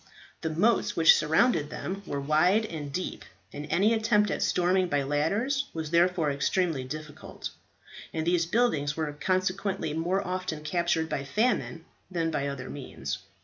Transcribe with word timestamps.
The 0.41 0.49
moats 0.49 0.95
which 0.95 1.15
surrounded 1.15 1.69
them 1.69 2.01
were 2.07 2.19
wide 2.19 2.65
and 2.65 2.91
deep, 2.91 3.23
and 3.53 3.67
any 3.69 3.93
attempt 3.93 4.31
at 4.31 4.41
storming 4.41 4.87
by 4.87 5.03
ladders 5.03 5.65
was 5.75 5.91
therefore 5.91 6.31
extremely 6.31 6.83
difficult; 6.83 7.51
and 8.11 8.25
these 8.25 8.47
buildings 8.47 8.97
were 8.97 9.13
consequently 9.13 9.93
more 9.93 10.25
often 10.25 10.63
captured 10.63 11.07
by 11.07 11.23
famine 11.23 11.85
than 12.09 12.31
by 12.31 12.47
other 12.47 12.67
means. 12.67 13.19